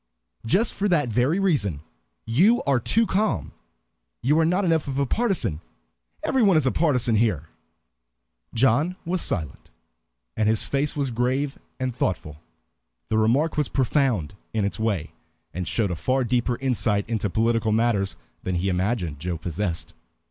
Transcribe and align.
"Just 0.47 0.73
for 0.73 0.87
that 0.89 1.09
very 1.13 1.37
reason; 1.37 1.81
you 2.25 2.63
are 2.63 2.79
too 2.79 3.05
calm. 3.05 3.51
You 4.23 4.39
are 4.39 4.45
not 4.45 4.65
enough 4.65 4.87
of 4.87 4.97
a 4.97 5.05
partisan. 5.05 5.61
Every 6.23 6.41
one 6.41 6.57
is 6.57 6.65
a 6.65 6.71
partisan 6.71 7.17
here." 7.17 7.49
John 8.51 8.95
was 9.05 9.21
silent, 9.21 9.69
and 10.35 10.49
his 10.49 10.65
face 10.65 10.95
was 10.97 11.11
grave 11.11 11.59
and 11.79 11.93
thoughtful. 11.93 12.41
The 13.09 13.19
remark 13.19 13.57
was 13.57 13.69
profound 13.69 14.33
in 14.55 14.65
its 14.65 14.79
way, 14.79 15.11
and 15.53 15.67
showed 15.67 15.91
a 15.91 15.95
far 15.95 16.23
deeper 16.23 16.57
insight 16.57 17.07
into 17.07 17.29
political 17.29 17.71
matters 17.71 18.17
than 18.41 18.55
he 18.55 18.69
imagined 18.69 19.19
Joe 19.19 19.37
possessed. 19.37 19.93